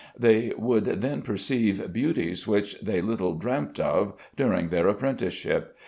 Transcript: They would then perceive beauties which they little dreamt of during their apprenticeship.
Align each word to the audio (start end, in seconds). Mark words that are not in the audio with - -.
They 0.17 0.51
would 0.57 0.85
then 0.85 1.21
perceive 1.21 1.93
beauties 1.93 2.47
which 2.47 2.73
they 2.79 3.01
little 3.03 3.35
dreamt 3.35 3.79
of 3.79 4.13
during 4.35 4.69
their 4.69 4.87
apprenticeship. 4.87 5.77